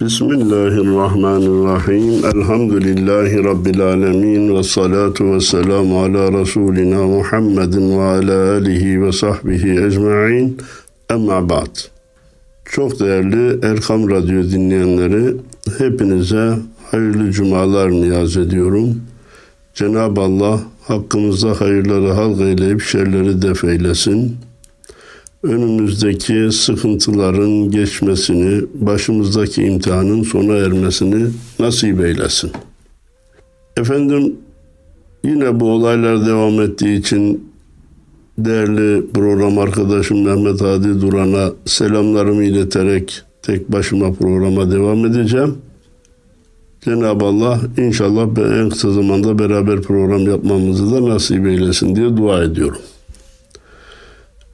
[0.00, 2.24] Bismillahirrahmanirrahim.
[2.24, 4.56] Elhamdülillahi Rabbil alemin.
[4.56, 10.58] Ve salatu ve selamu ala Resulina Muhammedin ve ala alihi ve sahbihi ecma'in.
[11.10, 11.76] Emma ba'd.
[12.64, 15.36] Çok değerli Erkam Radyo dinleyenleri,
[15.78, 16.54] hepinize
[16.90, 19.00] hayırlı cumalar niyaz ediyorum.
[19.74, 24.36] Cenab-ı Allah hakkımızda hayırları halk eyleyip şerleri def eylesin
[25.46, 31.26] önümüzdeki sıkıntıların geçmesini, başımızdaki imtihanın sona ermesini
[31.58, 32.50] nasip eylesin.
[33.76, 34.36] Efendim
[35.24, 37.50] yine bu olaylar devam ettiği için
[38.38, 45.58] değerli program arkadaşım Mehmet Hadi Duran'a selamlarımı ileterek tek başıma programa devam edeceğim.
[46.80, 48.28] Cenab-ı Allah inşallah
[48.60, 52.80] en kısa zamanda beraber program yapmamızı da nasip eylesin diye dua ediyorum.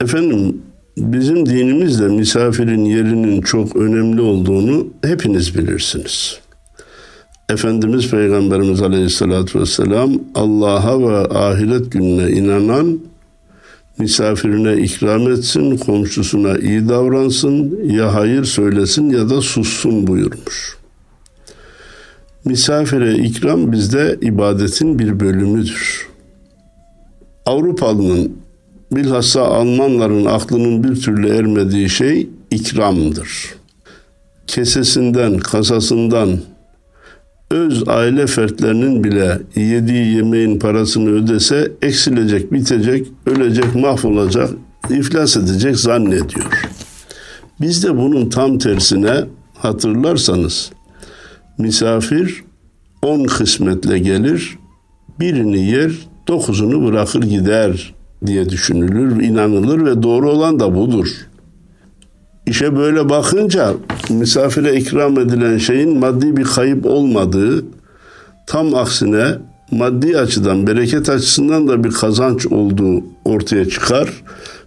[0.01, 0.63] Efendim
[0.97, 6.41] Bizim dinimizde misafirin yerinin çok önemli olduğunu hepiniz bilirsiniz.
[7.49, 13.01] Efendimiz Peygamberimiz Aleyhisselatü Vesselam Allah'a ve ahiret gününe inanan
[13.99, 20.77] misafirine ikram etsin, komşusuna iyi davransın, ya hayır söylesin ya da sussun buyurmuş.
[22.45, 26.09] Misafire ikram bizde ibadetin bir bölümüdür.
[27.47, 28.42] Avrupalının
[28.97, 33.55] bilhassa Almanların aklının bir türlü ermediği şey ikramdır.
[34.47, 36.39] Kesesinden, kasasından,
[37.51, 44.51] öz aile fertlerinin bile yediği yemeğin parasını ödese eksilecek, bitecek, ölecek, mahvolacak,
[44.91, 46.71] iflas edecek zannediyor.
[47.61, 50.73] Biz de bunun tam tersine hatırlarsanız
[51.59, 52.45] misafir
[53.03, 54.59] on kısmetle gelir,
[55.21, 55.93] birini yer,
[56.29, 57.95] dokuzunu bırakır gider
[58.27, 61.07] diye düşünülür, inanılır ve doğru olan da budur.
[62.47, 63.75] İşe böyle bakınca
[64.11, 67.65] misafire ikram edilen şeyin maddi bir kayıp olmadığı,
[68.47, 69.27] tam aksine
[69.71, 74.23] maddi açıdan, bereket açısından da bir kazanç olduğu ortaya çıkar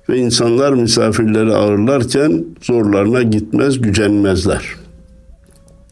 [0.10, 4.66] ve insanlar misafirleri ağırlarken zorlarına gitmez, gücenmezler.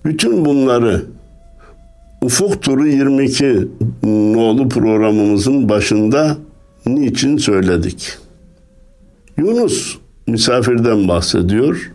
[0.05, 1.01] Bütün bunları
[2.21, 3.67] Ufuk Turu 22
[4.03, 6.37] nolu programımızın başında
[6.85, 8.17] niçin söyledik?
[9.37, 11.91] Yunus misafirden bahsediyor.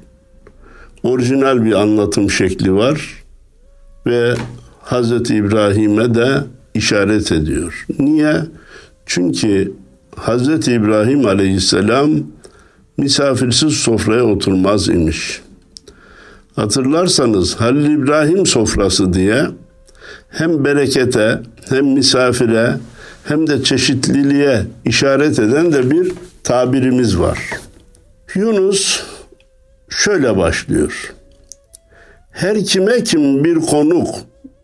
[1.03, 3.25] Orijinal bir anlatım şekli var
[4.07, 4.35] ve
[4.81, 6.45] Hazreti İbrahim'e de
[6.75, 7.87] işaret ediyor.
[7.99, 8.37] Niye?
[9.07, 9.73] Çünkü
[10.17, 12.11] Hazreti İbrahim Aleyhisselam
[12.97, 15.41] misafirsiz sofraya oturmaz imiş.
[16.57, 19.47] Hatırlarsanız Halil İbrahim sofrası diye
[20.29, 22.77] hem berekete hem misafire
[23.29, 26.13] hem de çeşitliliğe işaret eden de bir
[26.45, 27.39] tabirimiz var.
[28.35, 29.03] Yunus
[29.89, 31.15] şöyle başlıyor.
[32.31, 34.15] Her kime kim bir konuk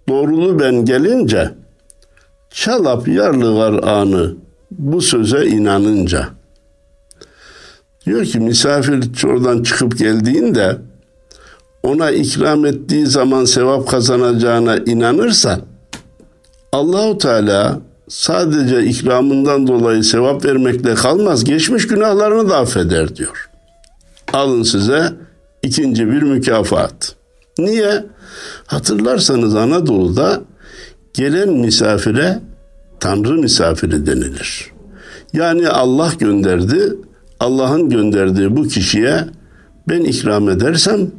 [0.09, 1.51] doğrulu ben gelince
[2.51, 4.35] çalap yarlıgar anı
[4.71, 6.29] bu söze inanınca.
[8.07, 10.77] Diyor ki misafir oradan çıkıp geldiğinde
[11.83, 15.61] ona ikram ettiği zaman sevap kazanacağına inanırsa
[16.73, 23.51] Allahu Teala sadece ikramından dolayı sevap vermekle kalmaz, geçmiş günahlarını da affeder diyor.
[24.33, 25.13] Alın size
[25.63, 27.15] ikinci bir mükafat.
[27.59, 28.05] Niye?
[28.67, 30.41] Hatırlarsanız Anadolu'da
[31.15, 32.41] gelen misafire
[33.01, 34.71] Tanrı misafiri denilir.
[35.33, 36.97] Yani Allah gönderdi,
[37.41, 39.25] Allah'ın gönderdiği bu kişiye
[39.89, 41.11] ben ikram edersem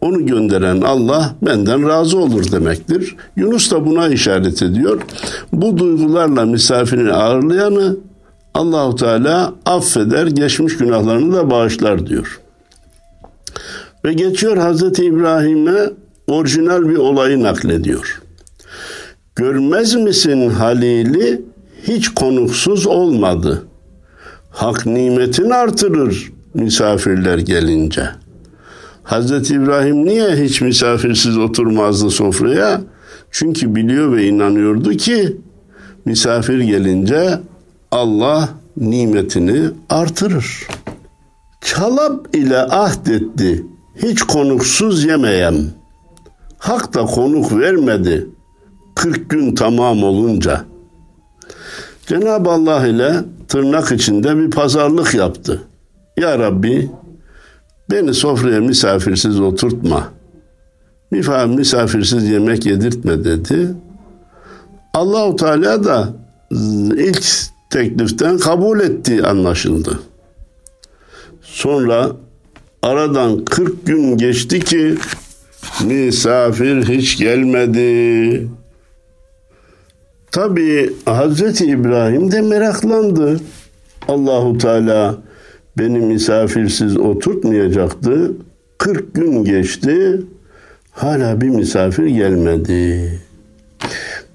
[0.00, 3.16] onu gönderen Allah benden razı olur demektir.
[3.36, 5.00] Yunus da buna işaret ediyor.
[5.52, 7.96] Bu duygularla misafirini ağırlayanı
[8.54, 12.40] Allahu Teala affeder, geçmiş günahlarını da bağışlar diyor.
[14.04, 15.90] Ve geçiyor Hazreti İbrahim'e
[16.26, 18.22] orijinal bir olayı naklediyor.
[19.36, 21.42] Görmez misin Halil'i
[21.82, 23.62] hiç konuksuz olmadı.
[24.50, 28.27] Hak nimetin artırır misafirler gelince.''
[29.08, 32.80] Hazreti İbrahim niye hiç misafirsiz oturmazdı sofraya?
[33.30, 35.36] Çünkü biliyor ve inanıyordu ki
[36.04, 37.40] misafir gelince
[37.90, 40.66] Allah nimetini artırır.
[41.60, 43.66] Çalap ile ahdetti
[44.02, 45.56] hiç konuksuz yemeyem.
[46.58, 48.26] Hak da konuk vermedi
[48.94, 50.64] 40 gün tamam olunca.
[52.06, 53.14] Cenab-ı Allah ile
[53.48, 55.62] tırnak içinde bir pazarlık yaptı.
[56.16, 56.90] Ya Rabbi
[57.90, 60.12] Beni sofraya misafirsiz oturtma.
[61.46, 63.74] Misafirsiz yemek yedirtme dedi.
[64.94, 66.12] Allahu Teala da
[66.96, 67.24] ilk
[67.70, 69.98] tekliften kabul ettiği anlaşıldı.
[71.42, 72.10] Sonra
[72.82, 74.94] aradan 40 gün geçti ki
[75.84, 78.48] misafir hiç gelmedi.
[80.30, 83.40] Tabi Hazreti İbrahim de meraklandı.
[84.08, 85.18] Allahu Teala
[85.78, 88.32] beni misafirsiz oturtmayacaktı.
[88.78, 90.20] 40 gün geçti.
[90.90, 93.12] Hala bir misafir gelmedi.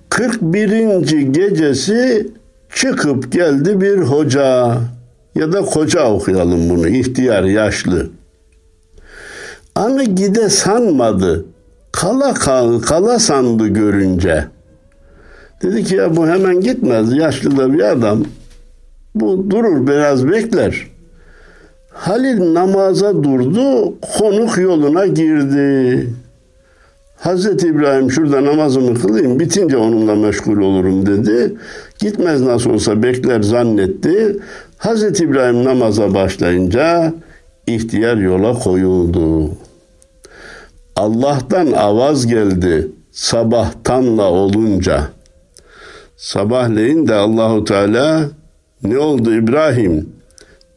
[0.10, 1.32] 41.
[1.32, 2.28] gecesi
[2.76, 4.78] çıkıp geldi bir hoca
[5.36, 8.10] ya da koca okuyalım bunu ihtiyar yaşlı.
[9.76, 11.46] Anı gide sanmadı.
[11.92, 14.46] Kala kal, kala sandı görünce.
[15.62, 17.14] Dedi ki ya bu hemen gitmez.
[17.14, 18.26] Yaşlı da bir adam.
[19.16, 20.88] Bu durur biraz bekler.
[21.94, 23.94] Halil namaza durdu.
[24.18, 26.10] Konuk yoluna girdi.
[27.18, 31.56] Hazreti İbrahim şurada namazımı kılayım bitince onunla meşgul olurum dedi.
[32.00, 34.38] Gitmez nasıl olsa bekler zannetti.
[34.78, 37.14] Hazreti İbrahim namaza başlayınca
[37.68, 39.50] ihtiyar yola koyuldu.
[40.96, 45.08] Allah'tan avaz geldi sabahtanla olunca.
[46.18, 48.30] Sabahleyin de Allahu Teala
[48.84, 50.10] ne oldu İbrahim?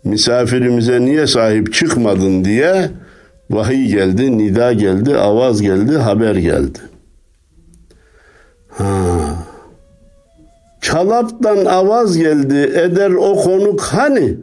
[0.06, 2.90] Misafirimize niye sahip çıkmadın diye
[3.50, 6.78] vahiy geldi, nida geldi, avaz geldi, haber geldi.
[8.68, 8.84] Ha.
[10.80, 14.36] Çalaptan avaz geldi, eder o konuk hani?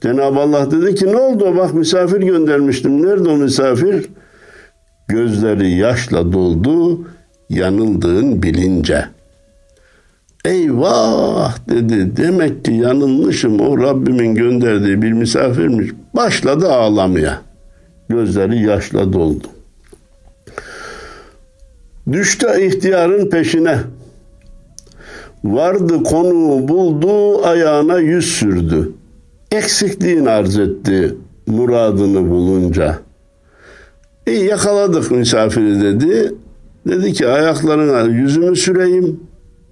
[0.00, 3.06] Cenab-ı Allah dedi ki ne oldu bak misafir göndermiştim.
[3.06, 4.10] Nerede o misafir?
[5.08, 7.06] Gözleri yaşla doldu
[7.50, 9.04] yanıldığın bilince.
[10.48, 12.16] Eyvah dedi.
[12.16, 13.60] Demek ki yanılmışım.
[13.60, 15.90] O Rabbimin gönderdiği bir misafirmiş.
[16.14, 17.42] Başladı ağlamaya.
[18.08, 19.46] Gözleri yaşla doldu.
[22.12, 23.78] Düştü ihtiyarın peşine.
[25.44, 28.92] Vardı konuğu buldu, ayağına yüz sürdü.
[29.52, 31.14] Eksikliğini arz etti
[31.46, 32.98] muradını bulunca.
[34.26, 36.34] İyi yakaladık misafiri dedi.
[36.86, 39.27] Dedi ki ayaklarına yüzümü süreyim.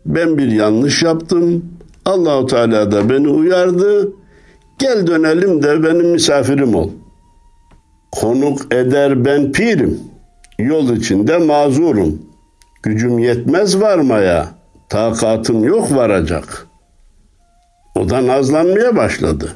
[0.07, 1.65] Ben bir yanlış yaptım.
[2.05, 4.13] Allahu Teala da beni uyardı.
[4.79, 6.91] Gel dönelim de benim misafirim ol.
[8.13, 10.01] Konuk eder ben pirim.
[10.59, 12.23] Yol içinde mazurum.
[12.83, 14.49] Gücüm yetmez varmaya.
[14.89, 16.67] Takatım yok varacak.
[17.97, 19.53] O da nazlanmaya başladı.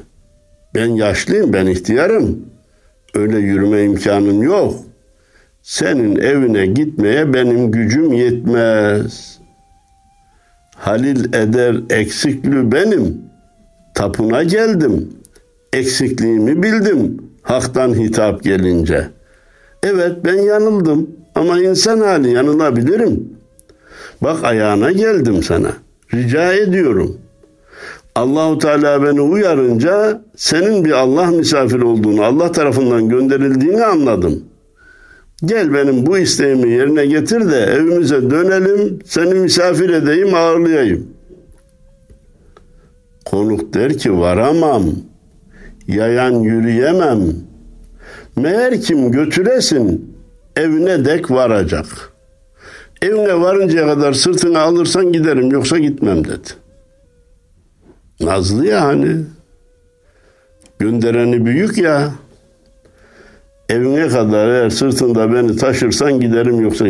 [0.75, 2.45] Ben yaşlıyım, ben ihtiyarım.
[3.13, 4.73] Öyle yürüme imkanım yok.
[5.61, 9.40] Senin evine gitmeye benim gücüm yetmez.
[10.81, 13.17] Halil eder eksikli benim.
[13.93, 15.09] Tapuna geldim.
[15.73, 17.17] Eksikliğimi bildim.
[17.41, 19.07] Hak'tan hitap gelince.
[19.83, 23.29] Evet ben yanıldım ama insan hali yanılabilirim.
[24.21, 25.71] Bak ayağına geldim sana.
[26.13, 27.17] Rica ediyorum.
[28.15, 34.43] Allahu Teala beni uyarınca senin bir Allah misafir olduğunu, Allah tarafından gönderildiğini anladım.
[35.45, 41.07] Gel benim bu isteğimi yerine getir de evimize dönelim, seni misafir edeyim, ağırlayayım.
[43.25, 44.83] Konuk der ki varamam,
[45.87, 47.19] yayan yürüyemem.
[48.35, 50.15] Meğer kim götüresin,
[50.55, 51.85] evine dek varacak.
[53.01, 56.49] Evine varıncaya kadar sırtını alırsan giderim, yoksa gitmem dedi.
[58.19, 59.15] Nazlı ya hani.
[60.79, 62.11] Göndereni büyük ya.
[63.71, 66.85] Evine kadar eğer sırtında beni taşırsan giderim yoksa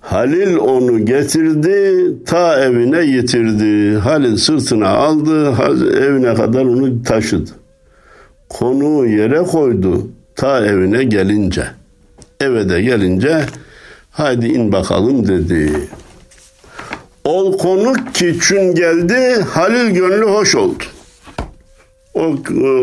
[0.00, 3.98] Halil onu getirdi ta evine yitirdi.
[3.98, 5.54] Halil sırtına aldı
[6.00, 7.50] evine kadar onu taşıdı.
[8.48, 11.64] Konuğu yere koydu ta evine gelince.
[12.40, 13.44] Eve de gelince
[14.10, 15.72] haydi in bakalım dedi.
[17.24, 20.84] Ol konuk ki çün geldi Halil gönlü hoş oldu
[22.16, 22.36] o,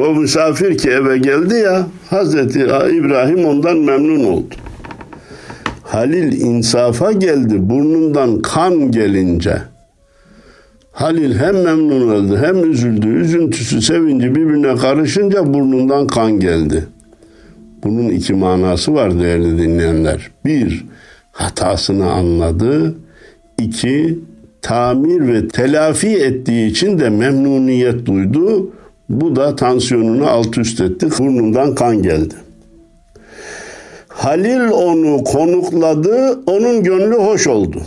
[0.07, 2.59] o misafir ki eve geldi ya Hazreti
[2.97, 4.55] İbrahim ondan memnun oldu.
[5.83, 9.57] Halil insafa geldi burnundan kan gelince.
[10.91, 13.07] Halil hem memnun oldu hem üzüldü.
[13.07, 16.87] Üzüntüsü sevinci birbirine karışınca burnundan kan geldi.
[17.83, 20.31] Bunun iki manası var değerli dinleyenler.
[20.45, 20.85] Bir,
[21.31, 22.95] hatasını anladı.
[23.61, 24.19] İki,
[24.61, 28.71] tamir ve telafi ettiği için de memnuniyet duydu.
[29.21, 31.09] Bu da tansiyonunu alt üst etti.
[31.19, 32.35] Burnundan kan geldi.
[34.07, 37.81] Halil onu konukladı, onun gönlü hoş oldu.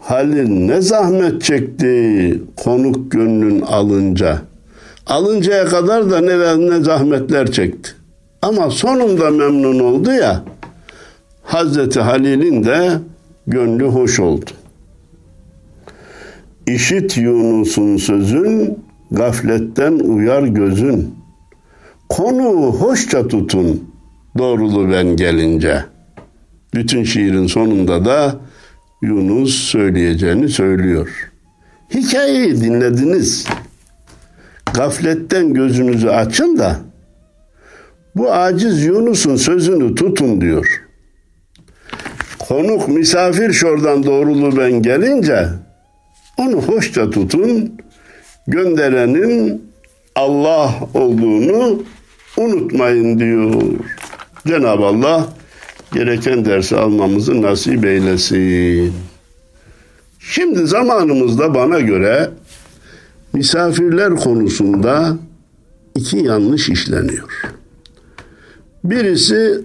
[0.00, 4.38] Halil ne zahmet çekti konuk gönlün alınca.
[5.06, 7.90] Alıncaya kadar da ne, ne zahmetler çekti.
[8.42, 10.44] Ama sonunda memnun oldu ya,
[11.42, 12.90] Hazreti Halil'in de
[13.46, 14.50] gönlü hoş oldu.
[16.66, 18.78] İşit Yunus'un sözün,
[19.10, 21.14] gafletten uyar gözün.
[22.08, 23.90] Konu hoşça tutun,
[24.38, 25.84] doğrulu ben gelince.
[26.74, 28.40] Bütün şiirin sonunda da
[29.02, 31.30] Yunus söyleyeceğini söylüyor.
[31.94, 33.46] Hikayeyi dinlediniz.
[34.74, 36.76] Gafletten gözünüzü açın da
[38.16, 40.82] bu aciz Yunus'un sözünü tutun diyor.
[42.38, 45.48] Konuk misafir şordan doğrulu ben gelince
[46.36, 47.72] onu hoşça tutun.
[48.46, 49.70] Gönderenin
[50.14, 51.82] Allah olduğunu
[52.36, 53.62] unutmayın diyor.
[54.46, 55.28] Cenab-ı Allah
[55.94, 58.92] gereken dersi almamızı nasip eylesin.
[60.18, 62.30] Şimdi zamanımızda bana göre
[63.32, 65.16] misafirler konusunda
[65.94, 67.28] iki yanlış işleniyor.
[68.84, 69.60] Birisi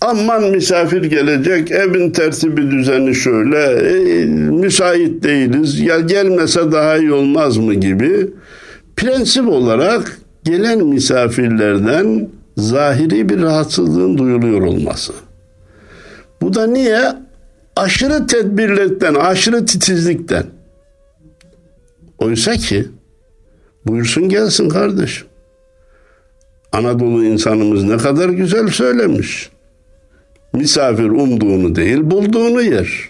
[0.00, 7.56] aman misafir gelecek evin tertibi düzeni şöyle e, müsait değiliz ya gelmese daha iyi olmaz
[7.56, 8.30] mı gibi
[8.96, 15.12] prensip olarak gelen misafirlerden zahiri bir rahatsızlığın duyuluyor olması.
[16.42, 17.00] Bu da niye?
[17.76, 20.44] Aşırı tedbirlikten, aşırı titizlikten.
[22.18, 22.88] Oysa ki
[23.86, 25.26] buyursun gelsin kardeşim.
[26.72, 29.50] Anadolu insanımız ne kadar güzel söylemiş.
[30.52, 33.08] Misafir umduğunu değil bulduğunu yer.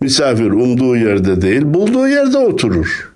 [0.00, 3.12] Misafir umduğu yerde değil bulduğu yerde oturur.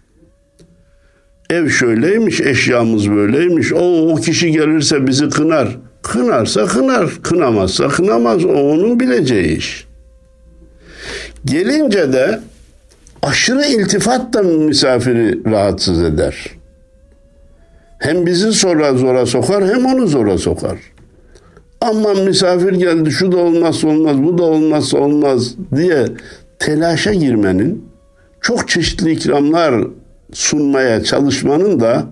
[1.51, 3.73] Ev şöyleymiş, eşyamız böyleymiş.
[3.73, 5.77] O, o kişi gelirse bizi kınar.
[6.03, 8.45] Kınarsa kınar, kınamazsa kınamaz.
[8.45, 9.87] O onun bileceği iş.
[11.45, 12.41] Gelince de
[13.23, 16.47] aşırı iltifat da misafiri rahatsız eder.
[17.99, 20.79] Hem bizi sonra zora sokar hem onu zora sokar.
[21.89, 26.07] Aman misafir geldi şu da olmazsa olmaz bu da olmazsa olmaz diye
[26.59, 27.85] telaşa girmenin
[28.41, 29.85] çok çeşitli ikramlar
[30.33, 32.05] sunmaya çalışmanın da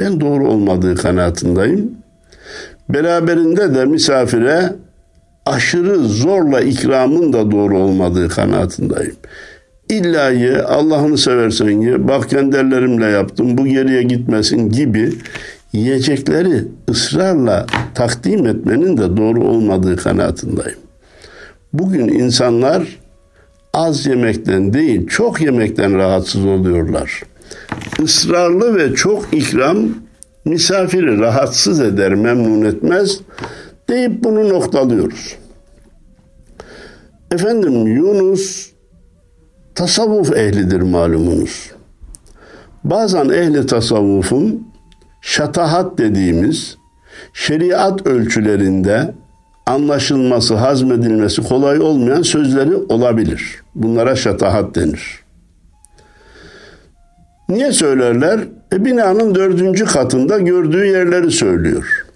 [0.00, 1.90] ben doğru olmadığı kanaatindeyim.
[2.88, 4.72] Beraberinde de misafire
[5.46, 9.16] aşırı zorla ikramın da doğru olmadığı kanaatindeyim.
[9.90, 15.12] İlla ye, Allah'ını seversen ye, bak kendi ellerimle yaptım, bu geriye gitmesin gibi
[15.74, 20.78] yiyecekleri ısrarla takdim etmenin de doğru olmadığı kanaatindeyim.
[21.72, 22.98] Bugün insanlar
[23.72, 27.22] az yemekten değil, çok yemekten rahatsız oluyorlar.
[28.02, 29.88] Israrlı ve çok ikram
[30.44, 33.20] misafiri rahatsız eder, memnun etmez
[33.88, 35.36] deyip bunu noktalıyoruz.
[37.30, 38.70] Efendim Yunus
[39.74, 41.70] tasavvuf ehlidir malumunuz.
[42.84, 44.73] Bazen ehli tasavvufun
[45.24, 46.76] şatahat dediğimiz
[47.32, 49.14] şeriat ölçülerinde
[49.66, 53.62] anlaşılması, hazmedilmesi kolay olmayan sözleri olabilir.
[53.74, 55.24] Bunlara şatahat denir.
[57.48, 58.40] Niye söylerler?
[58.72, 62.06] E, binanın dördüncü katında gördüğü yerleri söylüyor.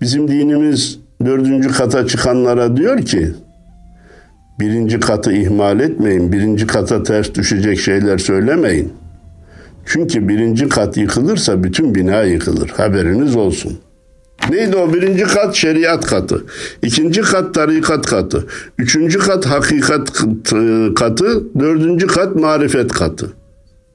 [0.00, 3.30] Bizim dinimiz dördüncü kata çıkanlara diyor ki,
[4.60, 9.01] birinci katı ihmal etmeyin, birinci kata ters düşecek şeyler söylemeyin.
[9.86, 12.68] Çünkü birinci kat yıkılırsa bütün bina yıkılır.
[12.68, 13.78] Haberiniz olsun.
[14.50, 14.94] Neydi o?
[14.94, 16.44] Birinci kat şeriat katı.
[16.82, 18.46] ikinci kat tarikat katı.
[18.78, 20.12] Üçüncü kat hakikat
[20.94, 21.42] katı.
[21.60, 23.32] Dördüncü kat marifet katı.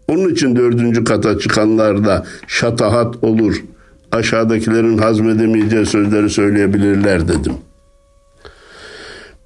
[0.08, 3.64] Onun için dördüncü kata çıkanlarda şatahat olur.
[4.12, 7.54] Aşağıdakilerin hazmedemeyeceği sözleri söyleyebilirler dedim.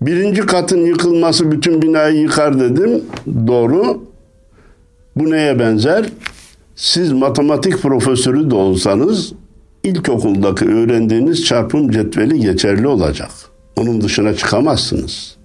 [0.02, 3.04] Birinci katın yıkılması bütün binayı yıkar dedim.
[3.48, 4.11] Doğru.
[5.22, 6.06] Bu neye benzer?
[6.76, 9.34] Siz matematik profesörü de olsanız
[9.84, 13.30] ilkokuldaki öğrendiğiniz çarpım cetveli geçerli olacak.
[13.78, 15.38] Onun dışına çıkamazsınız.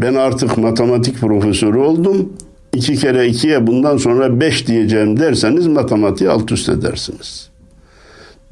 [0.00, 2.32] Ben artık matematik profesörü oldum.
[2.74, 7.50] İki kere ikiye bundan sonra beş diyeceğim derseniz matematiği alt üst edersiniz.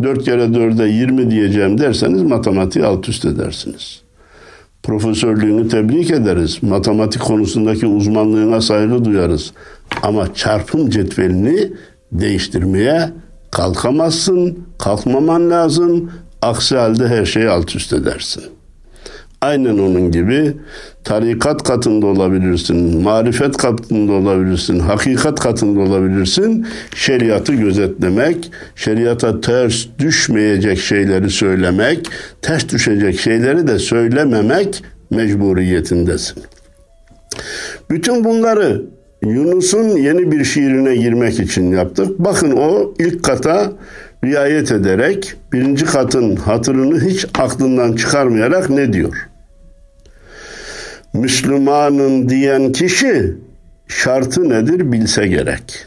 [0.02, 4.05] Dört kere dörde yirmi diyeceğim derseniz matematiği alt üst edersiniz.
[4.86, 6.58] Profesörlüğünü tebrik ederiz.
[6.62, 9.52] Matematik konusundaki uzmanlığına saygı duyarız.
[10.02, 11.72] Ama çarpım cetvelini
[12.12, 13.10] değiştirmeye
[13.50, 16.10] kalkamazsın, kalkmaman lazım.
[16.42, 18.44] Aksi halde her şeyi alt üst edersin.
[19.46, 20.52] Aynen onun gibi
[21.04, 26.66] tarikat katında olabilirsin, marifet katında olabilirsin, hakikat katında olabilirsin.
[26.94, 32.06] Şeriatı gözetlemek, şeriata ters düşmeyecek şeyleri söylemek,
[32.42, 36.42] ters düşecek şeyleri de söylememek mecburiyetindesin.
[37.90, 38.82] Bütün bunları
[39.22, 42.18] Yunus'un yeni bir şiirine girmek için yaptık.
[42.18, 43.72] Bakın o ilk kata
[44.24, 49.28] riayet ederek birinci katın hatırını hiç aklından çıkarmayarak ne diyor?
[51.16, 53.35] Müslümanın diyen kişi
[53.88, 55.87] şartı nedir bilse gerek.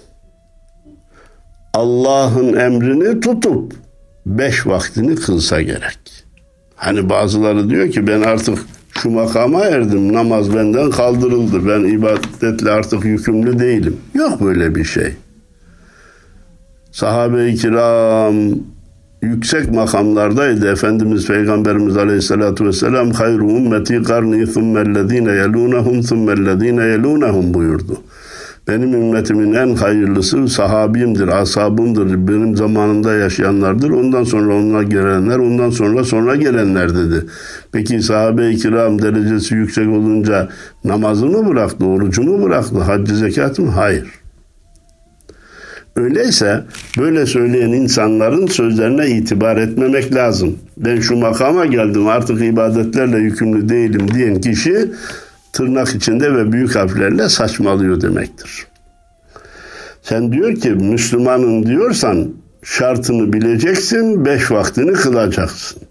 [1.73, 3.73] Allah'ın emrini tutup
[4.25, 5.99] beş vaktini kılsa gerek.
[6.75, 8.59] Hani bazıları diyor ki ben artık
[8.93, 10.13] Şu makama erdim.
[10.13, 11.67] Namaz benden kaldırıldı.
[11.67, 13.97] Ben ibadetle artık yükümlü değilim.
[14.13, 15.13] Yok böyle bir şey.
[16.91, 18.35] Sahabe-i kiram
[19.21, 20.71] yüksek makamlardaydı.
[20.71, 27.97] Efendimiz Peygamberimiz Aleyhisselatü Vesselam hayru ümmeti karni thummellezine yelunahum thummellezine yelunahum buyurdu.
[28.67, 33.89] Benim ümmetimin en hayırlısı sahabimdir, ashabımdır, benim zamanında yaşayanlardır.
[33.89, 37.25] Ondan sonra ona gelenler, ondan sonra sonra gelenler dedi.
[37.71, 40.49] Peki sahabe-i kiram derecesi yüksek olunca
[40.83, 43.71] namazı mı bıraktı, orucu mu bıraktı, haccı zekat mı?
[43.71, 44.18] Hayır.
[45.95, 46.63] Öyleyse
[46.97, 50.59] böyle söyleyen insanların sözlerine itibar etmemek lazım.
[50.77, 54.91] Ben şu makama geldim artık ibadetlerle yükümlü değilim diyen kişi
[55.53, 58.67] tırnak içinde ve büyük harflerle saçmalıyor demektir.
[60.01, 65.81] Sen diyor ki Müslümanın diyorsan şartını bileceksin, beş vaktini kılacaksın.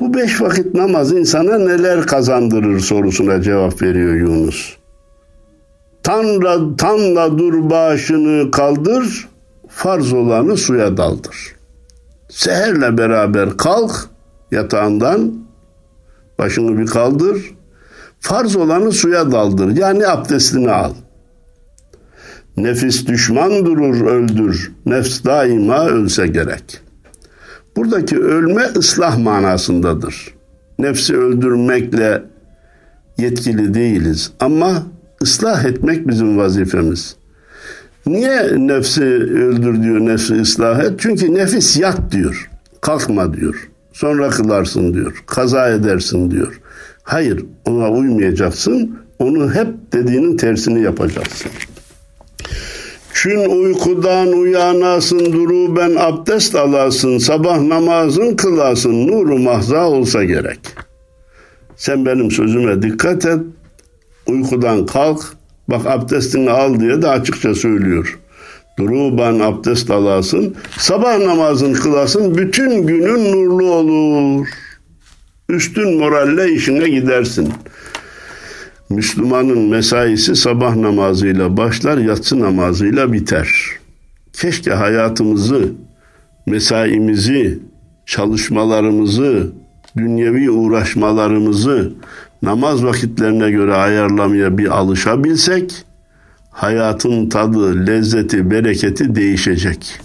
[0.00, 4.76] Bu beş vakit namaz insana neler kazandırır sorusuna cevap veriyor Yunus.
[6.04, 9.28] Tanra, tanla dur başını kaldır,
[9.68, 11.54] farz olanı suya daldır.
[12.28, 14.08] Seherle beraber kalk
[14.50, 15.34] yatağından,
[16.38, 17.54] başını bir kaldır,
[18.20, 19.76] farz olanı suya daldır.
[19.76, 20.92] Yani abdestini al.
[22.56, 26.80] Nefis düşman durur öldür, nefs daima ölse gerek.
[27.76, 30.34] Buradaki ölme ıslah manasındadır.
[30.78, 32.22] Nefsi öldürmekle
[33.18, 34.82] yetkili değiliz ama
[35.24, 37.16] ıslah etmek bizim vazifemiz.
[38.06, 40.92] Niye nefsi öldür diyor, nefsi ıslah et?
[40.98, 42.50] Çünkü nefis yat diyor,
[42.80, 43.70] kalkma diyor.
[43.92, 46.60] Sonra kılarsın diyor, kaza edersin diyor.
[47.02, 51.50] Hayır, ona uymayacaksın, onu hep dediğinin tersini yapacaksın.
[53.14, 60.60] Çün uykudan uyanasın duru ben abdest alasın sabah namazın kılasın nuru mahza olsa gerek.
[61.76, 63.38] Sen benim sözüme dikkat et.
[64.26, 65.36] Uykudan kalk.
[65.68, 68.18] Bak abdestini al diye de açıkça söylüyor.
[68.78, 70.54] Duru ben abdest alasın.
[70.78, 72.38] Sabah namazın kılasın.
[72.38, 74.46] Bütün günün nurlu olur.
[75.48, 77.52] Üstün moralle işine gidersin.
[78.90, 83.48] Müslümanın mesaisi sabah namazıyla başlar, yatsı namazıyla biter.
[84.32, 85.72] Keşke hayatımızı,
[86.46, 87.58] mesaimizi,
[88.06, 89.52] çalışmalarımızı,
[89.96, 91.92] dünyevi uğraşmalarımızı
[92.44, 95.84] namaz vakitlerine göre ayarlamaya bir alışabilsek,
[96.50, 100.00] hayatın tadı, lezzeti, bereketi değişecek.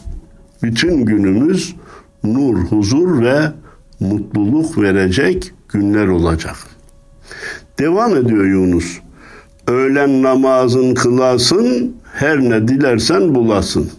[0.64, 1.76] Bütün günümüz
[2.24, 3.52] nur, huzur ve
[4.00, 6.56] mutluluk verecek günler olacak.
[7.80, 9.00] Devam ediyor Yunus.
[9.68, 13.90] Öğlen namazın kılasın, her ne dilersen bulasın.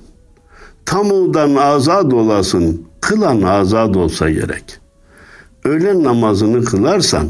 [0.87, 4.65] Tamudan azad olasın, kılan azad olsa gerek.
[5.65, 7.27] Öğlen namazını kılarsan,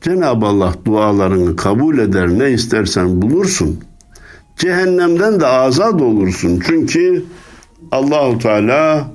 [0.00, 3.80] Cenab-ı Allah dualarını kabul eder, ne istersen bulursun.
[4.56, 6.60] Cehennemden de azad olursun.
[6.66, 7.24] Çünkü
[7.92, 9.08] Allahu Teala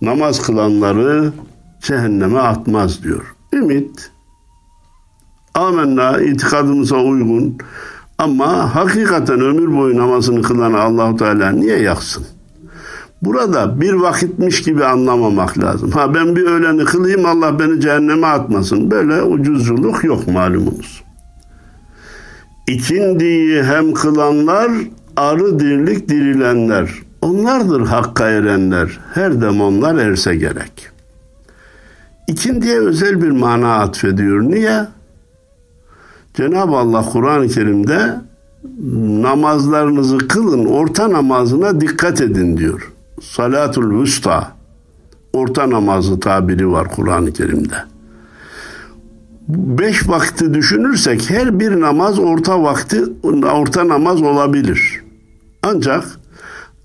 [0.00, 1.32] namaz kılanları
[1.82, 3.34] cehenneme atmaz diyor.
[3.52, 4.10] Ümit
[5.54, 7.58] amenna itikadımıza uygun
[8.18, 12.26] ama hakikaten ömür boyu namazını kılan Allahu Teala niye yaksın?
[13.22, 15.90] Burada bir vakitmiş gibi anlamamak lazım.
[15.90, 18.90] Ha ben bir öğleni kılayım Allah beni cehenneme atmasın.
[18.90, 21.02] Böyle ucuzculuk yok malumunuz.
[22.68, 24.70] İkindiyi hem kılanlar
[25.16, 26.90] arı dirlik dirilenler.
[27.20, 29.00] Onlardır hakka erenler.
[29.14, 30.88] Her dem onlar erse gerek.
[32.28, 34.42] İkindiye özel bir mana atfediyor.
[34.42, 34.86] Niye?
[36.34, 38.20] Cenab-ı Allah Kur'an-ı Kerim'de
[39.22, 42.91] namazlarınızı kılın, orta namazına dikkat edin diyor.
[43.22, 44.52] Salatul Vüsta,
[45.32, 47.74] orta namazı tabiri var Kur'an-ı Kerim'de.
[49.48, 53.02] Beş vakti düşünürsek her bir namaz orta vakti,
[53.52, 55.02] orta namaz olabilir.
[55.62, 56.04] Ancak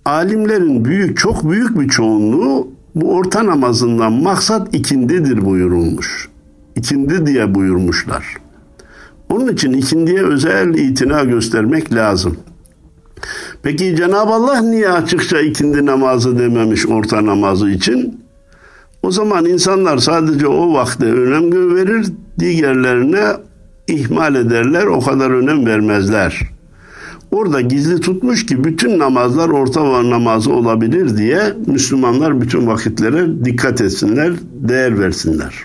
[0.06, 6.30] alimlerin büyük, çok büyük bir çoğunluğu bu orta namazından maksat ikindidir buyurulmuş.
[6.76, 8.36] İkindi diye buyurmuşlar.
[9.30, 12.38] Onun için ikindiye özel itina göstermek lazım.
[13.68, 18.20] Peki Cenab-ı Allah niye açıkça ikindi namazı dememiş orta namazı için?
[19.04, 22.08] O zaman insanlar sadece o vakte önem verir,
[22.40, 23.24] diğerlerine
[23.88, 26.42] ihmal ederler, o kadar önem vermezler.
[27.32, 34.34] Orada gizli tutmuş ki bütün namazlar orta namazı olabilir diye Müslümanlar bütün vakitlere dikkat etsinler,
[34.54, 35.64] değer versinler.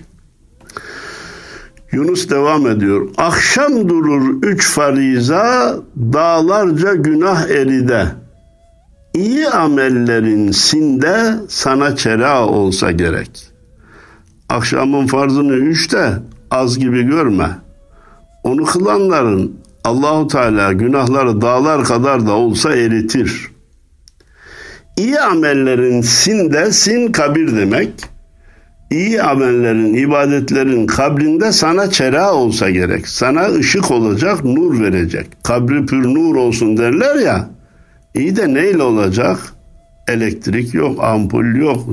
[1.93, 3.09] Yunus devam ediyor.
[3.17, 8.07] Akşam durur üç fariza, dağlarca günah eride.
[9.15, 13.31] İyi amellerin sinde sana çera olsa gerek.
[14.49, 16.13] Akşamın farzını üçte,
[16.51, 17.49] az gibi görme.
[18.45, 23.49] Onu kılanların Allahu Teala günahları dağlar kadar da olsa eritir.
[24.97, 28.12] İyi amellerin sinde sin kabir demek.
[28.93, 33.09] İyi amellerin, ibadetlerin kabrinde sana çera olsa gerek.
[33.09, 35.27] Sana ışık olacak, nur verecek.
[35.45, 37.51] Kabri pür nur olsun derler ya.
[38.15, 39.39] İyi de neyle olacak?
[40.09, 41.87] Elektrik yok, ampul yok,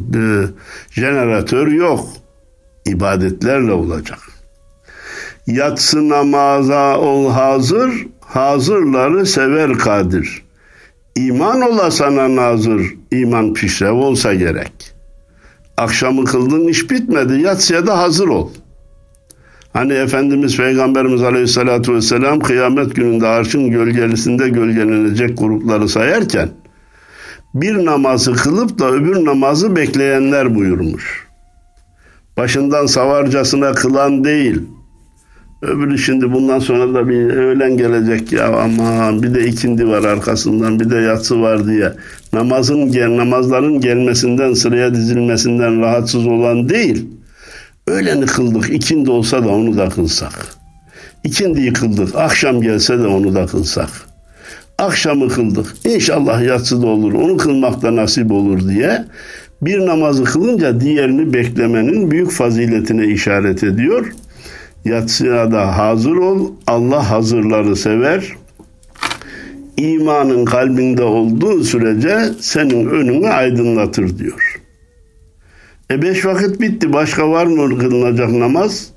[0.91, 2.07] jeneratör yok.
[2.85, 4.19] İbadetlerle olacak.
[5.47, 10.43] Yatsı namaza ol hazır, hazırları sever kadir.
[11.15, 14.98] İman ola sana nazır, iman pişrev olsa gerek.
[15.79, 18.49] Akşamı kıldın iş bitmedi, yatsıya da hazır ol.
[19.73, 26.49] Hani Efendimiz Peygamberimiz Aleyhisselatü Vesselam kıyamet gününde arşın gölgelisinde gölgelenecek grupları sayarken
[27.53, 31.27] bir namazı kılıp da öbür namazı bekleyenler buyurmuş.
[32.37, 34.61] Başından savarcasına kılan değil,
[35.61, 40.79] Öbürü şimdi bundan sonra da bir öğlen gelecek ya aman bir de ikindi var arkasından
[40.79, 41.93] bir de yatsı var diye.
[42.33, 47.07] Namazın gel namazların gelmesinden sıraya dizilmesinden rahatsız olan değil.
[47.87, 50.47] Öğleni kıldık ikindi olsa da onu da kılsak.
[51.23, 53.89] İkindiyi kıldık akşam gelse de onu da kılsak.
[54.77, 59.05] Akşamı kıldık inşallah yatsı da olur onu kılmak da nasip olur diye
[59.61, 64.13] bir namazı kılınca diğerini beklemenin büyük faziletine işaret ediyor.
[64.85, 66.51] Yatsıya da hazır ol.
[66.67, 68.33] Allah hazırları sever.
[69.77, 74.61] İmanın kalbinde olduğu sürece senin önünü aydınlatır diyor.
[75.91, 76.93] E beş vakit bitti.
[76.93, 78.87] Başka var mı kılınacak namaz?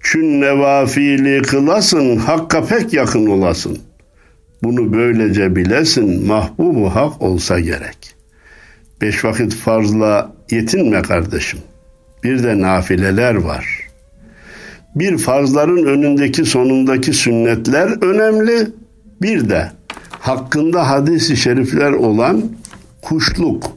[0.00, 3.78] Çün nevafili kılasın, hakka pek yakın olasın.
[4.62, 8.14] Bunu böylece bilesin, mahbubu hak olsa gerek.
[9.00, 11.58] Beş vakit farzla yetinme kardeşim.
[12.24, 13.79] Bir de nafileler var.''
[14.94, 18.68] Bir farzların önündeki sonundaki sünnetler önemli.
[19.22, 19.70] Bir de
[20.10, 22.42] hakkında hadis-i şerifler olan
[23.02, 23.72] kuşluk,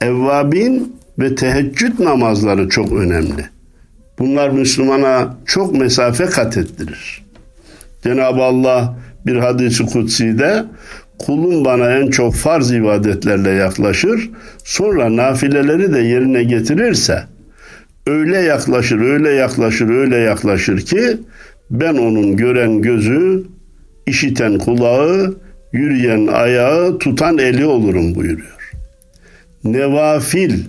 [0.00, 3.44] evvabin ve teheccüd namazları çok önemli.
[4.18, 7.24] Bunlar Müslümana çok mesafe kat ettirir.
[8.02, 10.64] Cenab-ı Allah bir hadisi kutsi'de
[11.18, 14.30] kulum bana en çok farz ibadetlerle yaklaşır,
[14.64, 17.24] sonra nafileleri de yerine getirirse
[18.08, 21.16] öyle yaklaşır, öyle yaklaşır, öyle yaklaşır ki
[21.70, 23.44] ben onun gören gözü,
[24.06, 25.34] işiten kulağı,
[25.72, 28.72] yürüyen ayağı, tutan eli olurum buyuruyor.
[29.64, 30.60] Nevafil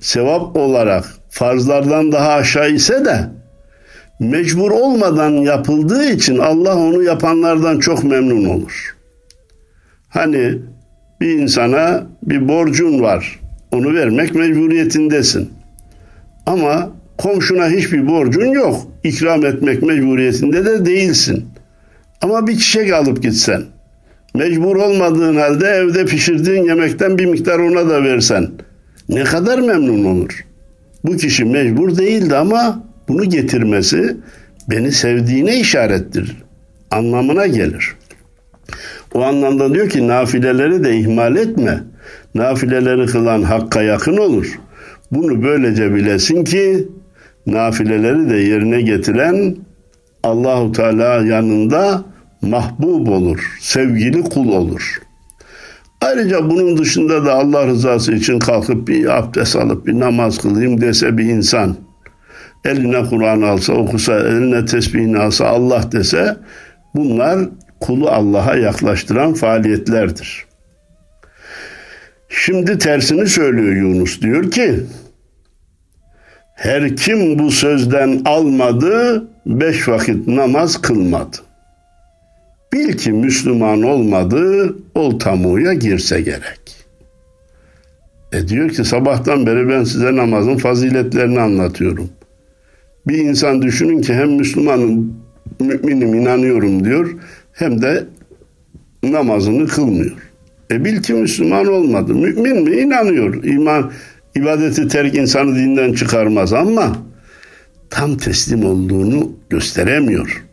[0.00, 3.20] sevap olarak farzlardan daha aşağı ise de
[4.20, 8.96] mecbur olmadan yapıldığı için Allah onu yapanlardan çok memnun olur.
[10.08, 10.58] Hani
[11.20, 13.40] bir insana bir borcun var.
[13.72, 15.50] Onu vermek mecburiyetindesin.
[16.46, 18.86] Ama komşuna hiçbir borcun yok.
[19.04, 21.44] İkram etmek mecburiyetinde de değilsin.
[22.22, 23.62] Ama bir çiçek alıp gitsen,
[24.34, 28.48] mecbur olmadığın halde evde pişirdiğin yemekten bir miktar ona da versen
[29.08, 30.44] ne kadar memnun olur.
[31.04, 34.16] Bu kişi mecbur değildi ama bunu getirmesi
[34.70, 36.36] beni sevdiğine işarettir.
[36.90, 37.96] Anlamına gelir.
[39.14, 41.80] O anlamda diyor ki nafileleri de ihmal etme.
[42.34, 44.58] Nafileleri kılan hakka yakın olur.
[45.10, 46.88] Bunu böylece bilesin ki
[47.46, 49.56] nafileleri de yerine getiren
[50.22, 52.04] Allahu Teala yanında
[52.42, 55.00] mahbub olur, sevgili kul olur.
[56.00, 61.18] Ayrıca bunun dışında da Allah rızası için kalkıp bir abdest alıp bir namaz kılayım dese
[61.18, 61.76] bir insan,
[62.64, 66.36] eline Kur'an alsa, okusa, eline tesbihini alsa, Allah dese,
[66.94, 67.38] bunlar
[67.80, 70.43] kulu Allah'a yaklaştıran faaliyetlerdir.
[72.28, 74.20] Şimdi tersini söylüyor Yunus.
[74.20, 74.80] Diyor ki
[76.54, 81.36] her kim bu sözden almadı beş vakit namaz kılmadı.
[82.72, 86.86] Bil ki Müslüman olmadı ol tamuya girse gerek.
[88.32, 92.08] E diyor ki sabahtan beri ben size namazın faziletlerini anlatıyorum.
[93.06, 95.16] Bir insan düşünün ki hem Müslümanım,
[95.60, 97.10] müminim, inanıyorum diyor
[97.52, 98.04] hem de
[99.02, 100.33] namazını kılmıyor.
[100.70, 102.14] E bil ki Müslüman olmadı.
[102.14, 102.76] Mümin mi?
[102.76, 103.44] İnanıyor.
[103.44, 103.92] İman,
[104.34, 106.96] ibadeti terk insanı dinden çıkarmaz ama
[107.90, 110.44] tam teslim olduğunu gösteremiyor.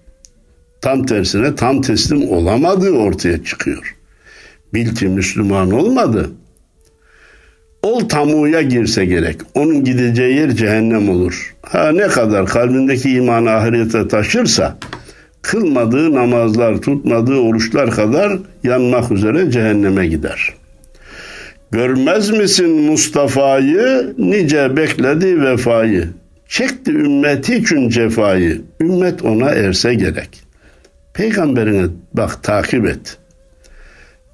[0.82, 3.96] Tam tersine tam teslim olamadığı ortaya çıkıyor.
[4.74, 6.32] Bil ki Müslüman olmadı.
[7.84, 9.38] Ol tamuya girse gerek.
[9.54, 11.56] Onun gideceği yer cehennem olur.
[11.62, 14.78] Ha ne kadar kalbindeki imanı ahirete taşırsa
[15.42, 20.54] kılmadığı namazlar, tutmadığı oruçlar kadar yanmak üzere cehenneme gider.
[21.72, 26.10] Görmez misin Mustafa'yı, nice bekledi vefayı.
[26.48, 28.62] Çekti ümmeti için cefayı.
[28.82, 30.44] Ümmet ona erse gerek.
[31.14, 33.18] Peygamberine bak takip et.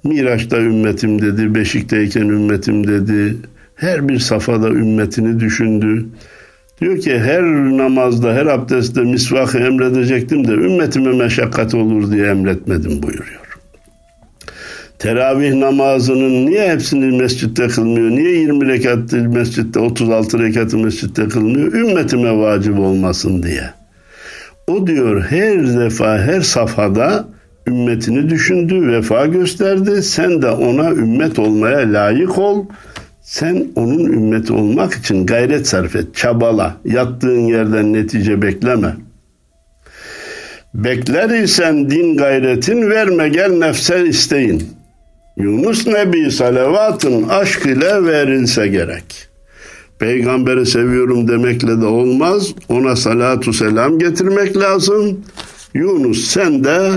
[0.04, 3.36] Miraç'ta ümmetim dedi, Beşik'teyken ümmetim dedi.
[3.74, 6.06] Her bir safhada ümmetini düşündü.
[6.80, 7.42] Diyor ki her
[7.76, 13.40] namazda, her abdestte misvakı emredecektim de ümmetime meşakkat olur diye emretmedim buyuruyor.
[14.98, 18.10] Teravih namazının niye hepsini mescitte kılmıyor?
[18.10, 21.72] Niye 20 rekat mescitte, 36 rekatı mescitte kılmıyor?
[21.72, 23.70] Ümmetime vacip olmasın diye.
[24.66, 27.28] O diyor her defa, her safhada
[27.66, 30.02] ümmetini düşündü, vefa gösterdi.
[30.02, 32.64] Sen de ona ümmet olmaya layık ol.
[33.28, 36.76] Sen onun ümmeti olmak için gayret sarf et, çabala.
[36.84, 38.96] Yattığın yerden netice bekleme.
[40.74, 44.68] Bekler isen din gayretin verme gel nefse isteyin.
[45.36, 49.28] Yunus Nebi salavatın aşk ile verilse gerek.
[49.98, 52.54] Peygamberi seviyorum demekle de olmaz.
[52.68, 55.20] Ona salatu selam getirmek lazım.
[55.74, 56.90] Yunus sen de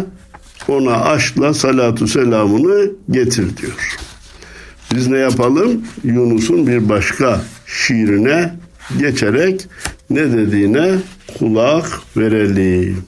[0.68, 4.01] ona aşkla salatu selamını getir diyor.
[4.96, 5.86] Biz ne yapalım?
[6.04, 8.54] Yunus'un bir başka şiirine
[9.00, 9.68] geçerek
[10.10, 10.92] ne dediğine
[11.40, 11.86] kulak
[12.18, 13.04] verelim.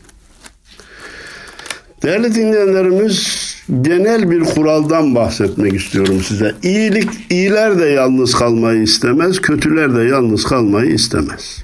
[2.04, 3.44] Değerli dinleyenlerimiz
[3.82, 6.56] genel bir kuraldan bahsetmek istiyorum size.
[6.64, 11.64] İyilik, iyiler de yalnız kalmayı istemez, kötüler de yalnız kalmayı istemez.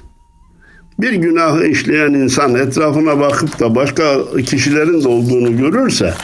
[1.00, 6.14] Bir günahı işleyen insan etrafına bakıp da başka kişilerin de olduğunu görürse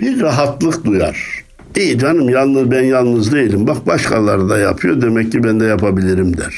[0.00, 1.44] bir rahatlık duyar.
[1.76, 3.66] İyi canım yalnız ben yalnız değilim.
[3.66, 6.54] Bak başkaları da yapıyor demek ki ben de yapabilirim der.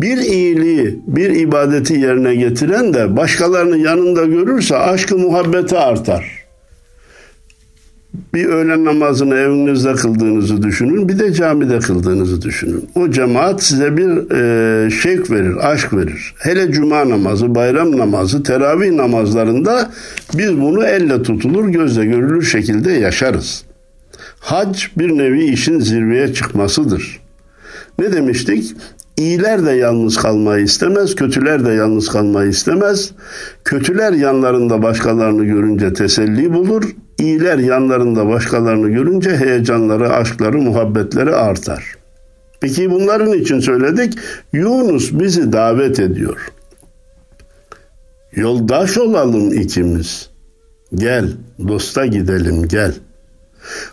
[0.00, 6.44] Bir iyiliği, bir ibadeti yerine getiren de başkalarını yanında görürse aşkı muhabbeti artar
[8.34, 12.88] bir öğlen namazını evinizde kıldığınızı düşünün, bir de camide kıldığınızı düşünün.
[12.94, 16.34] O cemaat size bir e, şevk verir, aşk verir.
[16.38, 19.90] Hele cuma namazı, bayram namazı, teravih namazlarında
[20.34, 23.63] biz bunu elle tutulur, gözle görülür şekilde yaşarız.
[24.44, 27.20] Hac bir nevi işin zirveye çıkmasıdır.
[27.98, 28.76] Ne demiştik?
[29.16, 33.12] İyiler de yalnız kalmayı istemez, kötüler de yalnız kalmayı istemez.
[33.64, 36.84] Kötüler yanlarında başkalarını görünce teselli bulur,
[37.18, 41.94] İyiler yanlarında başkalarını görünce heyecanları, aşkları, muhabbetleri artar.
[42.60, 44.18] Peki bunların için söyledik.
[44.52, 46.52] Yunus bizi davet ediyor.
[48.36, 50.30] Yoldaş olalım ikimiz.
[50.94, 51.32] Gel,
[51.68, 52.94] dosta gidelim gel.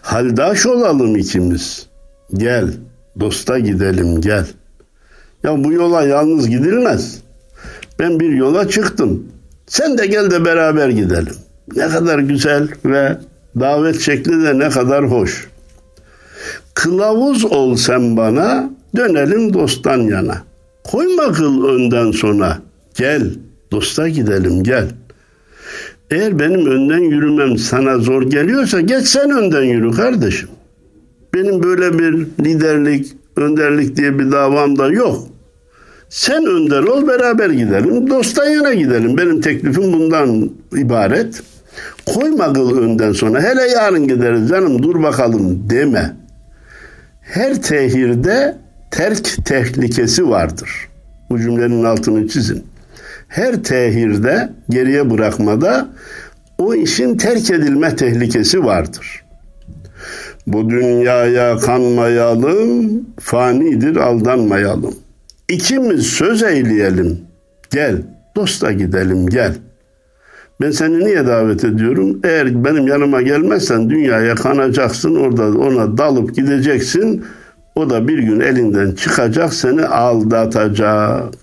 [0.01, 1.85] Haldaş olalım ikimiz.
[2.33, 2.73] Gel,
[3.19, 4.45] dosta gidelim gel.
[5.43, 7.21] Ya bu yola yalnız gidilmez.
[7.99, 9.27] Ben bir yola çıktım.
[9.67, 11.35] Sen de gel de beraber gidelim.
[11.75, 13.17] Ne kadar güzel ve
[13.59, 15.47] davet şekli de ne kadar hoş.
[16.73, 20.37] Kılavuz ol sen bana, dönelim dosttan yana.
[20.83, 22.61] Koyma kıl önden sona,
[22.97, 23.33] gel,
[23.71, 24.87] dosta gidelim gel.
[26.11, 30.49] Eğer benim önden yürümem sana zor geliyorsa geç sen önden yürü kardeşim.
[31.33, 35.27] Benim böyle bir liderlik, önderlik diye bir davam da yok.
[36.09, 38.09] Sen önder ol beraber gidelim.
[38.09, 39.17] Dosttan yana gidelim.
[39.17, 41.43] Benim teklifim bundan ibaret.
[42.05, 43.41] Koyma kıl önden sonra.
[43.41, 46.17] Hele yarın gideriz canım dur bakalım deme.
[47.21, 48.57] Her tehirde
[48.91, 50.69] terk tehlikesi vardır.
[51.29, 52.70] Bu cümlenin altını çizin.
[53.31, 55.87] Her tehirde geriye bırakmada
[56.57, 59.23] o işin terk edilme tehlikesi vardır.
[60.47, 64.95] Bu dünyaya kanmayalım, fanidir aldanmayalım.
[65.49, 67.19] İkimiz söz eyleyelim.
[67.71, 68.01] Gel,
[68.35, 69.71] dosta gidelim gel.''
[70.61, 72.19] Ben seni niye davet ediyorum?
[72.23, 75.15] Eğer benim yanıma gelmezsen dünyaya kanacaksın.
[75.15, 77.25] Orada ona dalıp gideceksin.
[77.75, 81.33] O da bir gün elinden çıkacak seni aldatacak.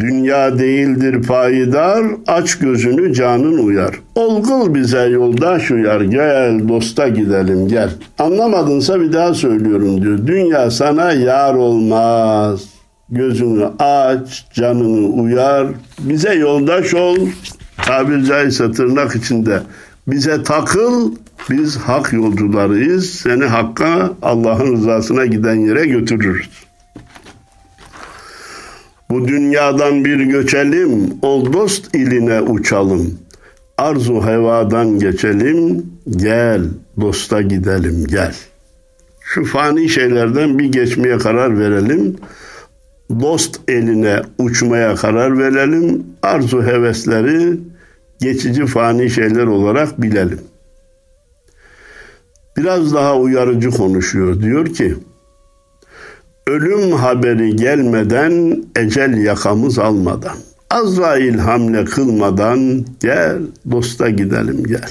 [0.00, 4.00] Dünya değildir payidar, aç gözünü canın uyar.
[4.14, 7.90] Olgul bize yoldaş uyar, gel dosta gidelim gel.
[8.18, 10.26] Anlamadınsa bir daha söylüyorum diyor.
[10.26, 12.64] Dünya sana yar olmaz
[13.10, 15.66] gözünü aç, canını uyar,
[16.00, 17.16] bize yoldaş ol,
[17.76, 19.60] tabir caizse tırnak içinde
[20.06, 21.12] bize takıl,
[21.50, 26.48] biz hak yolcularıyız, seni hakka, Allah'ın rızasına giden yere götürürüz.
[29.10, 33.18] Bu dünyadan bir göçelim, ol dost iline uçalım.
[33.78, 36.62] Arzu hevadan geçelim, gel
[37.00, 38.34] dosta gidelim gel.
[39.20, 42.16] Şu fani şeylerden bir geçmeye karar verelim
[43.20, 46.06] dost eline uçmaya karar verelim.
[46.22, 47.58] Arzu hevesleri
[48.20, 50.40] geçici fani şeyler olarak bilelim.
[52.56, 54.42] Biraz daha uyarıcı konuşuyor.
[54.42, 54.96] Diyor ki,
[56.50, 60.36] ölüm haberi gelmeden, ecel yakamız almadan,
[60.70, 63.38] Azrail hamle kılmadan gel
[63.70, 64.90] dosta gidelim gel.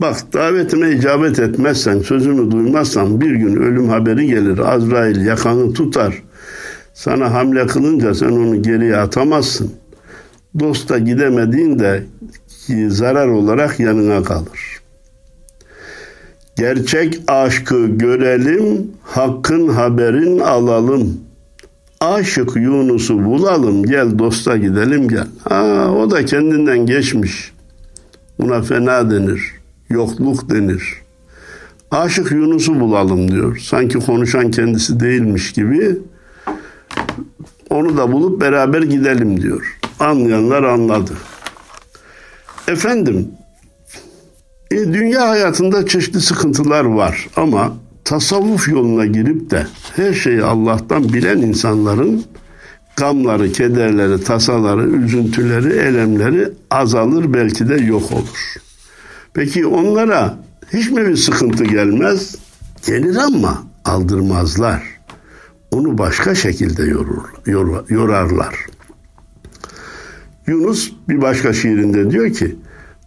[0.00, 4.58] Bak davetime icabet etmezsen, sözümü duymazsan bir gün ölüm haberi gelir.
[4.58, 6.22] Azrail yakanı tutar.
[6.94, 9.72] Sana hamle kılınca sen onu geriye atamazsın.
[10.60, 12.02] Dosta gidemediğinde
[12.88, 14.71] zarar olarak yanına kalır.
[16.56, 21.20] Gerçek aşkı görelim, hakkın haberin alalım.
[22.00, 25.26] Aşık Yunus'u bulalım, gel dosta gidelim gel.
[25.48, 27.52] Ha, o da kendinden geçmiş.
[28.38, 29.42] Buna fena denir,
[29.90, 31.02] yokluk denir.
[31.90, 33.58] Aşık Yunus'u bulalım diyor.
[33.58, 35.98] Sanki konuşan kendisi değilmiş gibi.
[37.70, 39.78] Onu da bulup beraber gidelim diyor.
[40.00, 41.12] Anlayanlar anladı.
[42.68, 43.28] Efendim,
[44.72, 51.38] e, dünya hayatında çeşitli sıkıntılar var ama tasavvuf yoluna girip de her şeyi Allah'tan bilen
[51.38, 52.24] insanların
[52.96, 58.56] gamları, kederleri, tasaları, üzüntüleri, elemleri azalır belki de yok olur.
[59.34, 60.38] Peki onlara
[60.72, 62.36] hiç mi bir sıkıntı gelmez?
[62.86, 64.82] Gelir ama aldırmazlar.
[65.70, 68.66] Onu başka şekilde yorur, yor, yorarlar.
[70.46, 72.56] Yunus bir başka şiirinde diyor ki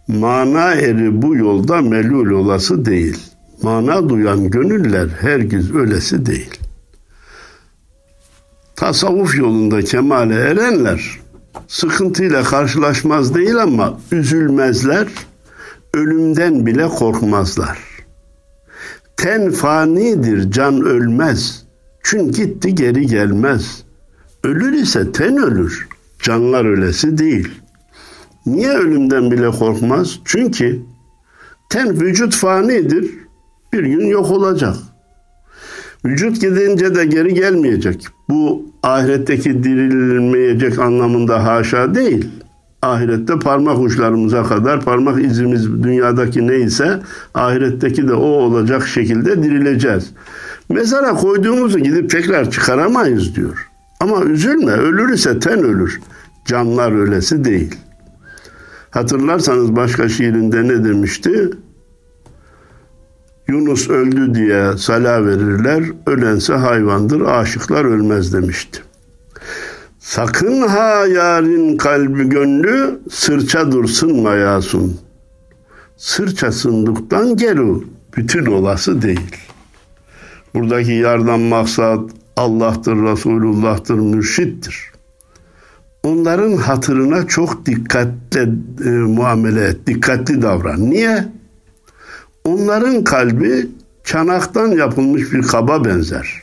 [0.08, 3.18] mana eri bu yolda melul olası değil.
[3.62, 6.60] Mana duyan gönüller hergiz ölesi değil.
[8.76, 11.20] Tasavvuf yolunda kemale erenler
[11.68, 15.08] sıkıntıyla karşılaşmaz değil ama üzülmezler,
[15.94, 17.78] ölümden bile korkmazlar.
[19.16, 21.64] Ten fanidir, can ölmez.
[22.02, 23.84] Çünkü gitti geri gelmez.
[24.44, 25.88] Ölür ise ten ölür,
[26.22, 27.65] canlar ölesi değil.''
[28.46, 30.18] Niye ölümden bile korkmaz?
[30.24, 30.80] Çünkü
[31.68, 33.10] ten vücut fanidir.
[33.72, 34.74] Bir gün yok olacak.
[36.04, 38.06] Vücut gidince de geri gelmeyecek.
[38.28, 42.28] Bu ahiretteki dirilmeyecek anlamında haşa değil.
[42.82, 47.00] Ahirette parmak uçlarımıza kadar parmak izimiz dünyadaki neyse
[47.34, 50.10] ahiretteki de o olacak şekilde dirileceğiz.
[50.68, 53.68] Mezara koyduğumuzu gidip tekrar çıkaramayız diyor.
[54.00, 56.00] Ama üzülme ölür ise ten ölür.
[56.44, 57.76] Canlar ölesi değil.
[58.96, 61.50] Hatırlarsanız başka şiirinde ne demişti?
[63.48, 68.82] Yunus öldü diye sala verirler, ölense hayvandır, aşıklar ölmez demişti.
[69.98, 75.00] Sakın ha yarın kalbi gönlü, sırça dursun mayasun.
[75.96, 77.84] Sırça sınduktan gelu,
[78.16, 79.36] bütün olası değil.
[80.54, 82.00] Buradaki yardan maksat
[82.36, 84.95] Allah'tır, Resulullah'tır, mürşittir
[86.06, 88.40] onların hatırına çok dikkatle
[88.84, 90.90] e, muamele et, dikkatli davran.
[90.90, 91.24] Niye?
[92.44, 93.66] Onların kalbi
[94.04, 96.42] çanaktan yapılmış bir kaba benzer.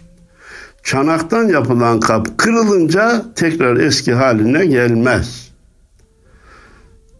[0.83, 5.53] Çanaktan yapılan kap kırılınca tekrar eski haline gelmez.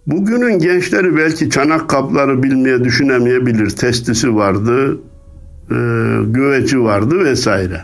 [0.08, 3.70] Bugünün gençleri belki çanak kapları bilmeye düşünemeyebilir.
[3.70, 5.00] Testisi vardı,
[5.72, 5.76] e,
[6.26, 7.82] güveci vardı vesaire.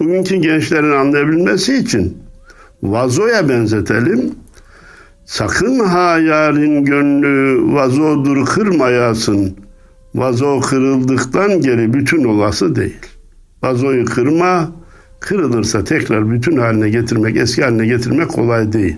[0.00, 2.23] Bugünkü gençlerin anlayabilmesi için
[2.84, 4.34] vazoya benzetelim.
[5.24, 9.56] Sakın ha yarın gönlü vazodur kırmayasın.
[10.14, 13.06] Vazo kırıldıktan geri bütün olası değil.
[13.62, 14.72] Vazoyu kırma,
[15.20, 18.96] kırılırsa tekrar bütün haline getirmek, eski haline getirmek kolay değil.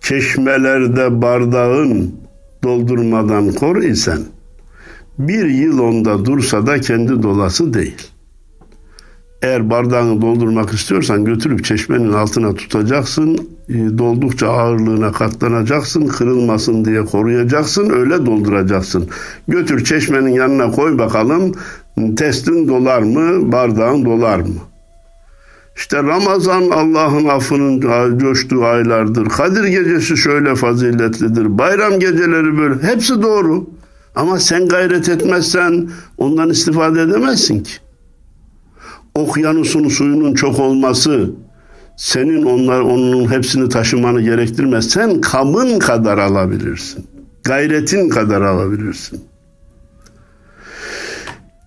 [0.00, 2.14] Çeşmelerde bardağın
[2.62, 4.20] doldurmadan kor isen,
[5.18, 8.17] bir yıl onda dursa da kendi dolası değil.''
[9.42, 13.48] Eğer bardağını doldurmak istiyorsan götürüp çeşmenin altına tutacaksın.
[13.68, 16.06] E, doldukça ağırlığına katlanacaksın.
[16.06, 17.90] Kırılmasın diye koruyacaksın.
[17.90, 19.08] Öyle dolduracaksın.
[19.48, 21.52] Götür çeşmenin yanına koy bakalım.
[22.16, 23.52] Testin dolar mı?
[23.52, 24.54] Bardağın dolar mı?
[25.76, 29.28] İşte Ramazan Allah'ın affının coştuğu aylardır.
[29.28, 31.58] Kadir gecesi şöyle faziletlidir.
[31.58, 32.82] Bayram geceleri böyle.
[32.82, 33.70] Hepsi doğru.
[34.14, 37.72] Ama sen gayret etmezsen ondan istifade edemezsin ki
[39.18, 41.30] okyanusun suyunun çok olması
[41.96, 44.88] senin onlar onun hepsini taşımanı gerektirmez.
[44.88, 47.06] Sen kamın kadar alabilirsin.
[47.44, 49.20] Gayretin kadar alabilirsin.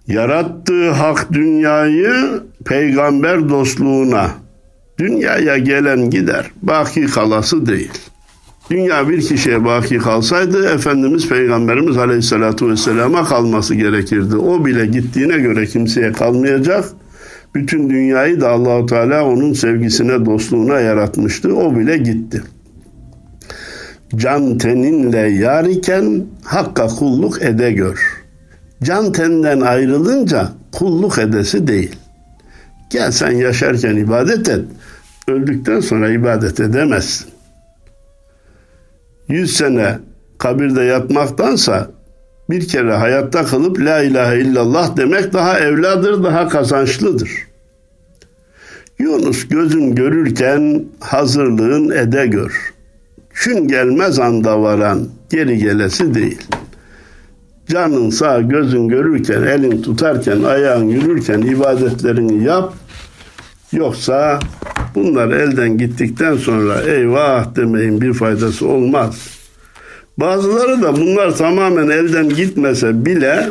[0.07, 4.31] Yarattığı hak dünyayı peygamber dostluğuna
[4.97, 6.51] dünyaya gelen gider.
[6.61, 7.91] Baki kalası değil.
[8.69, 14.35] Dünya bir kişiye baki kalsaydı Efendimiz Peygamberimiz Aleyhisselatü Vesselam'a kalması gerekirdi.
[14.35, 16.85] O bile gittiğine göre kimseye kalmayacak.
[17.55, 21.55] Bütün dünyayı da Allahu Teala onun sevgisine, dostluğuna yaratmıştı.
[21.55, 22.43] O bile gitti.
[24.15, 28.23] Can teninle yar iken hakka kulluk ede gör.
[28.83, 31.95] Can tenden ayrılınca kulluk edesi değil.
[32.89, 34.65] Gel sen yaşarken ibadet et.
[35.27, 37.27] Öldükten sonra ibadet edemezsin.
[39.27, 39.99] Yüz sene
[40.37, 41.91] kabirde yatmaktansa
[42.49, 47.31] bir kere hayatta kalıp la ilahe illallah demek daha evladır, daha kazançlıdır.
[48.99, 52.73] Yunus gözün görürken hazırlığın ede gör.
[53.33, 56.41] Çün gelmez anda varan geri gelesi değil.
[57.67, 62.73] Canın sağ gözün görürken, elin tutarken, ayağın yürürken ibadetlerini yap.
[63.71, 64.39] Yoksa
[64.95, 69.40] bunlar elden gittikten sonra eyvah demeyin bir faydası olmaz.
[70.21, 73.49] Bazıları da bunlar tamamen elden gitmese bile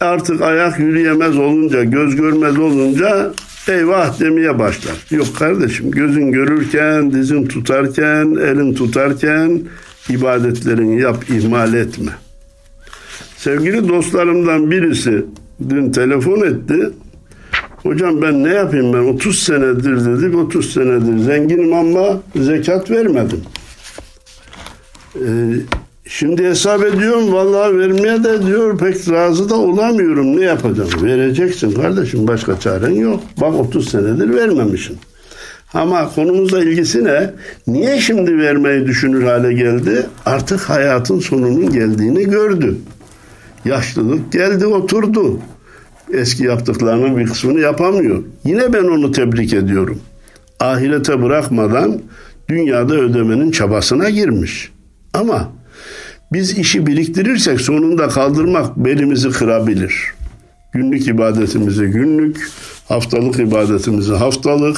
[0.00, 3.32] artık ayak yürüyemez olunca, göz görmez olunca
[3.68, 4.94] eyvah demeye başlar.
[5.10, 9.60] Yok kardeşim gözün görürken, dizin tutarken, elin tutarken
[10.08, 12.12] ibadetlerini yap, ihmal etme.
[13.36, 15.24] Sevgili dostlarımdan birisi
[15.68, 16.90] dün telefon etti.
[17.82, 23.40] Hocam ben ne yapayım ben 30 senedir dedik 30 senedir zenginim ama zekat vermedim.
[25.26, 25.54] Ee,
[26.04, 30.90] şimdi hesap ediyorum vallahi vermeye de diyor pek razı da olamıyorum ne yapacağım?
[31.02, 33.22] Vereceksin kardeşim başka çaren yok.
[33.40, 34.96] Bak 30 senedir vermemişsin.
[35.74, 37.30] Ama konumuzla ilgisi ne?
[37.66, 40.06] Niye şimdi vermeyi düşünür hale geldi?
[40.26, 42.76] Artık hayatın sonunun geldiğini gördü.
[43.64, 45.40] Yaşlılık geldi oturdu.
[46.12, 48.22] Eski yaptıklarının bir kısmını yapamıyor.
[48.44, 50.00] Yine ben onu tebrik ediyorum.
[50.60, 52.00] Ahirete bırakmadan
[52.48, 54.72] dünyada ödemenin çabasına girmiş.
[55.14, 55.52] Ama
[56.32, 59.94] biz işi biriktirirsek sonunda kaldırmak belimizi kırabilir.
[60.72, 62.50] Günlük ibadetimizi günlük,
[62.88, 64.76] haftalık ibadetimizi haftalık,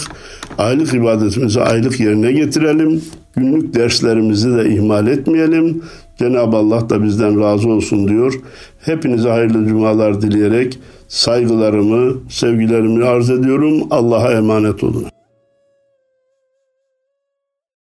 [0.59, 3.03] aylık ibadetimizi aylık yerine getirelim.
[3.37, 5.83] Günlük derslerimizi de ihmal etmeyelim.
[6.18, 8.35] Cenab-ı Allah da bizden razı olsun diyor.
[8.81, 10.78] Hepinize hayırlı cumalar dileyerek
[11.09, 13.83] saygılarımı, sevgilerimi arz ediyorum.
[13.91, 15.07] Allah'a emanet olun.